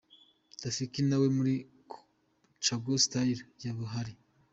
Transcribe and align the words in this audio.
Rafiki 0.63 0.99
na 1.09 1.15
we 1.21 1.27
muri 1.37 1.53
Coga 2.65 2.91
Style 3.05 3.39
yari 3.63 3.81
ahari. 3.89 4.13